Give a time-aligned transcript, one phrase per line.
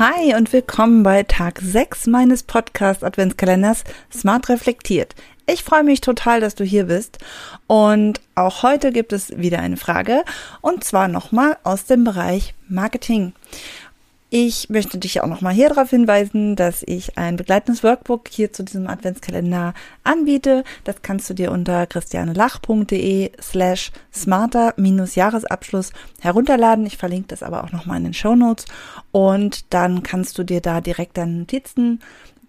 [0.00, 5.14] Hi und willkommen bei Tag 6 meines Podcast Adventskalenders Smart Reflektiert.
[5.46, 7.18] Ich freue mich total, dass du hier bist
[7.66, 10.24] und auch heute gibt es wieder eine Frage
[10.62, 13.34] und zwar nochmal aus dem Bereich Marketing.
[14.32, 18.62] Ich möchte dich auch nochmal hier darauf hinweisen, dass ich ein begleitendes Workbook hier zu
[18.62, 20.62] diesem Adventskalender anbiete.
[20.84, 26.86] Das kannst du dir unter christianelach.de slash smarter-jahresabschluss herunterladen.
[26.86, 28.66] Ich verlinke das aber auch nochmal in den Show Notes
[29.10, 31.98] und dann kannst du dir da direkt deine Notizen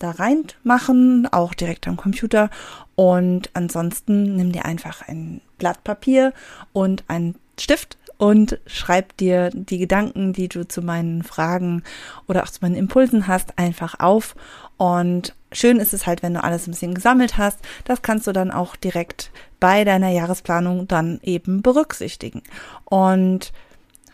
[0.00, 2.50] da reinmachen, auch direkt am Computer.
[2.96, 6.32] Und ansonsten nimm dir einfach ein Blatt Papier
[6.72, 11.84] und einen Stift und schreib dir die Gedanken, die du zu meinen Fragen
[12.26, 14.34] oder auch zu meinen Impulsen hast, einfach auf.
[14.76, 17.60] Und schön ist es halt, wenn du alles ein bisschen gesammelt hast.
[17.84, 19.30] Das kannst du dann auch direkt
[19.60, 22.42] bei deiner Jahresplanung dann eben berücksichtigen.
[22.84, 23.52] Und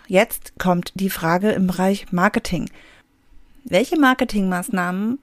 [0.06, 2.70] jetzt kommt die Frage im Bereich Marketing.
[3.64, 5.18] Welche Marketingmaßnahmen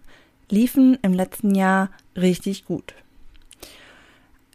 [0.49, 2.95] liefen im letzten Jahr richtig gut?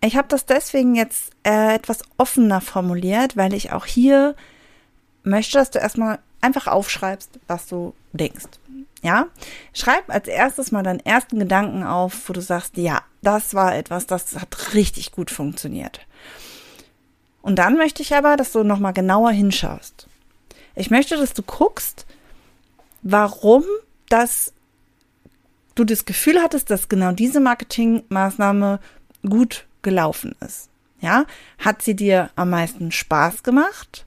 [0.07, 4.37] Ich habe das deswegen jetzt äh, etwas offener formuliert, weil ich auch hier
[5.25, 8.47] möchte, dass du erstmal einfach aufschreibst, was du denkst.
[9.03, 9.27] Ja,
[9.75, 14.07] schreib als erstes mal deinen ersten Gedanken auf, wo du sagst, ja, das war etwas,
[14.07, 16.01] das hat richtig gut funktioniert.
[17.43, 20.07] Und dann möchte ich aber, dass du nochmal genauer hinschaust.
[20.77, 22.07] Ich möchte, dass du guckst,
[23.03, 23.65] warum
[24.09, 24.53] das
[25.75, 28.81] du das Gefühl hattest, dass genau diese Marketingmaßnahme
[29.29, 30.69] gut gelaufen ist.
[31.01, 31.27] Ja,
[31.59, 34.05] hat sie dir am meisten Spaß gemacht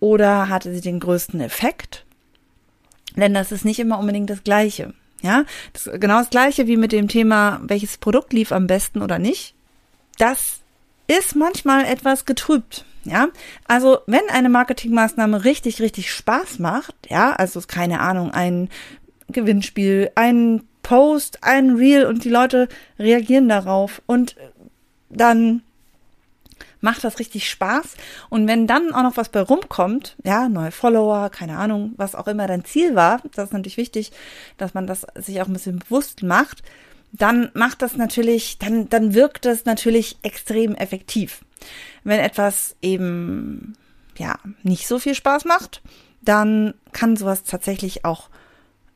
[0.00, 2.06] oder hatte sie den größten Effekt?
[3.14, 4.94] Denn das ist nicht immer unbedingt das Gleiche.
[5.20, 9.18] Ja, das, genau das Gleiche wie mit dem Thema, welches Produkt lief am besten oder
[9.18, 9.54] nicht.
[10.16, 10.60] Das
[11.06, 12.86] ist manchmal etwas getrübt.
[13.04, 13.28] Ja,
[13.66, 18.70] also wenn eine Marketingmaßnahme richtig, richtig Spaß macht, ja, also keine Ahnung, ein
[19.28, 22.68] Gewinnspiel, ein Post, ein Reel und die Leute
[22.98, 24.36] reagieren darauf und
[25.12, 25.62] dann
[26.80, 27.94] macht das richtig Spaß.
[28.28, 32.26] Und wenn dann auch noch was bei rumkommt, ja, neue Follower, keine Ahnung, was auch
[32.26, 34.12] immer dein Ziel war, das ist natürlich wichtig,
[34.58, 36.62] dass man das sich auch ein bisschen bewusst macht,
[37.12, 41.44] dann macht das natürlich, dann, dann wirkt das natürlich extrem effektiv.
[42.04, 43.74] Wenn etwas eben,
[44.16, 45.82] ja, nicht so viel Spaß macht,
[46.22, 48.28] dann kann sowas tatsächlich auch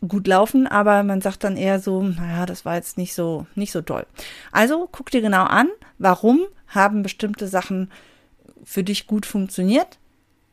[0.07, 3.73] gut laufen, aber man sagt dann eher so, naja, das war jetzt nicht so, nicht
[3.73, 4.07] so toll.
[4.53, 5.69] Also guck dir genau an,
[5.99, 7.91] warum haben bestimmte Sachen
[8.65, 9.99] für dich gut funktioniert?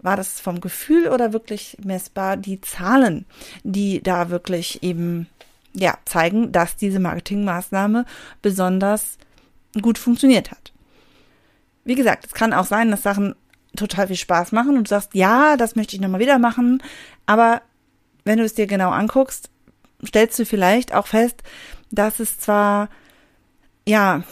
[0.01, 3.25] War das vom Gefühl oder wirklich messbar die Zahlen,
[3.63, 5.27] die da wirklich eben,
[5.73, 8.05] ja, zeigen, dass diese Marketingmaßnahme
[8.41, 9.17] besonders
[9.81, 10.71] gut funktioniert hat?
[11.85, 13.35] Wie gesagt, es kann auch sein, dass Sachen
[13.75, 16.81] total viel Spaß machen und du sagst, ja, das möchte ich nochmal wieder machen,
[17.25, 17.61] aber
[18.25, 19.49] wenn du es dir genau anguckst,
[20.05, 21.43] stellst du vielleicht auch fest,
[21.91, 22.89] dass es zwar,
[23.87, 24.23] ja,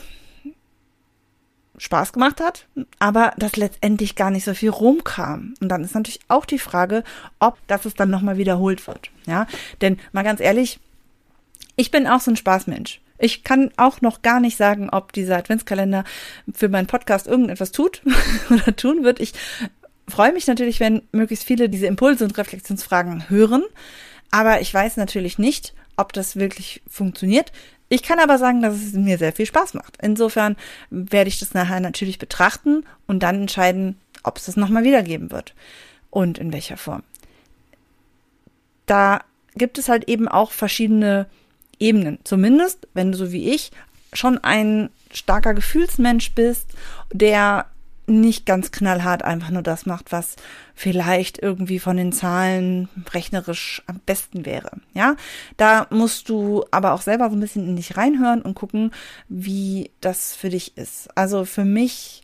[1.77, 2.67] Spaß gemacht hat,
[2.99, 5.55] aber dass letztendlich gar nicht so viel rumkam.
[5.61, 7.03] Und dann ist natürlich auch die Frage,
[7.39, 9.09] ob das es dann nochmal wiederholt wird.
[9.25, 9.47] Ja,
[9.81, 10.79] denn mal ganz ehrlich,
[11.75, 13.01] ich bin auch so ein Spaßmensch.
[13.17, 16.03] Ich kann auch noch gar nicht sagen, ob dieser Adventskalender
[16.53, 18.03] für meinen Podcast irgendetwas tut
[18.51, 19.19] oder tun wird.
[19.19, 19.33] Ich
[20.11, 23.63] freue mich natürlich, wenn möglichst viele diese Impulse und Reflexionsfragen hören.
[24.29, 27.51] Aber ich weiß natürlich nicht, ob das wirklich funktioniert.
[27.89, 29.97] Ich kann aber sagen, dass es mir sehr viel Spaß macht.
[30.01, 30.55] Insofern
[30.89, 35.53] werde ich das nachher natürlich betrachten und dann entscheiden, ob es das nochmal wiedergeben wird
[36.09, 37.03] und in welcher Form.
[38.85, 39.21] Da
[39.55, 41.27] gibt es halt eben auch verschiedene
[41.79, 42.19] Ebenen.
[42.23, 43.71] Zumindest, wenn du so wie ich
[44.13, 46.67] schon ein starker Gefühlsmensch bist,
[47.11, 47.65] der
[48.19, 50.35] nicht ganz knallhart einfach nur das macht, was
[50.75, 54.71] vielleicht irgendwie von den Zahlen rechnerisch am besten wäre.
[54.93, 55.15] Ja,
[55.57, 58.91] da musst du aber auch selber so ein bisschen in dich reinhören und gucken,
[59.29, 61.09] wie das für dich ist.
[61.15, 62.23] Also für mich,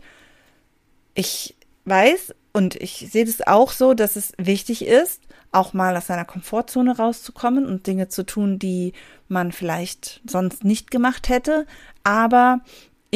[1.13, 1.55] ich
[1.85, 6.25] weiß und ich sehe das auch so, dass es wichtig ist, auch mal aus seiner
[6.25, 8.93] Komfortzone rauszukommen und Dinge zu tun, die
[9.27, 11.65] man vielleicht sonst nicht gemacht hätte.
[12.03, 12.61] Aber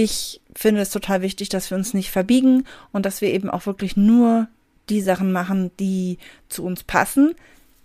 [0.04, 3.66] ich finde es total wichtig, dass wir uns nicht verbiegen und dass wir eben auch
[3.66, 4.48] wirklich nur
[4.90, 6.18] die Sachen machen, die
[6.50, 7.36] zu uns passen.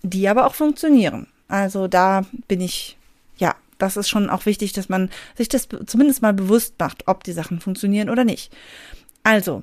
[0.03, 1.27] die aber auch funktionieren.
[1.49, 2.97] Also da bin ich,
[3.37, 7.25] ja, das ist schon auch wichtig, dass man sich das zumindest mal bewusst macht, ob
[7.25, 8.53] die Sachen funktionieren oder nicht.
[9.23, 9.63] Also,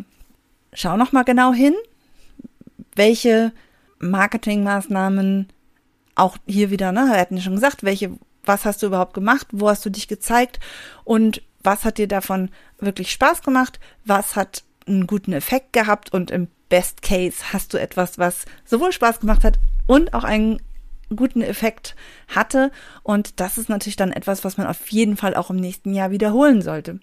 [0.74, 1.74] schau noch mal genau hin,
[2.96, 3.52] welche
[4.00, 5.48] Marketingmaßnahmen
[6.16, 8.12] auch hier wieder, ne, wir hatten ja schon gesagt, welche,
[8.46, 10.60] was hast du überhaupt gemacht, wo hast du dich gezeigt
[11.06, 12.50] und was hat dir davon
[12.80, 17.77] wirklich Spaß gemacht, was hat einen guten Effekt gehabt und im Best Case hast du
[17.80, 20.62] etwas, was sowohl Spaß gemacht hat und auch einen
[21.15, 21.95] guten Effekt
[22.27, 22.71] hatte.
[23.04, 26.12] Und das ist natürlich dann etwas, was man auf jeden Fall auch im nächsten Jahr
[26.12, 27.00] wiederholen sollte.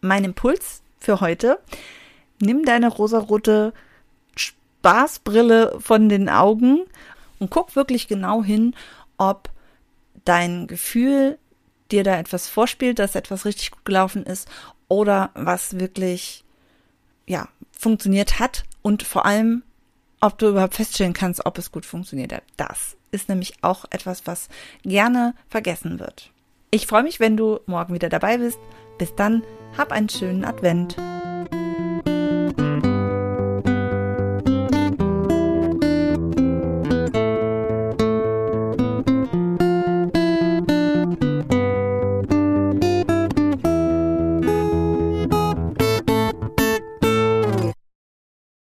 [0.00, 1.58] Mein Impuls für heute,
[2.40, 3.72] nimm deine rosarote
[4.36, 6.82] Spaßbrille von den Augen
[7.38, 8.74] und guck wirklich genau hin,
[9.18, 9.50] ob
[10.24, 11.38] dein Gefühl
[11.90, 14.48] dir da etwas vorspielt, dass etwas richtig gut gelaufen ist
[14.88, 16.44] oder was wirklich
[17.26, 19.62] ja funktioniert hat und vor allem
[20.20, 22.44] ob du überhaupt feststellen kannst, ob es gut funktioniert hat.
[22.56, 24.48] Das ist nämlich auch etwas, was
[24.82, 26.30] gerne vergessen wird.
[26.70, 28.58] Ich freue mich, wenn du morgen wieder dabei bist.
[28.96, 29.42] Bis dann,
[29.76, 30.96] hab einen schönen Advent.